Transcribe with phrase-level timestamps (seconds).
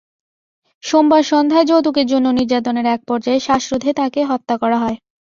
[0.83, 4.97] সোমবার সন্ধ্যায় যৌতুকের জন্য নির্যাতনের একপর্যায়ে শ্বাসরোধে তাঁকে হত্যা করা হয়।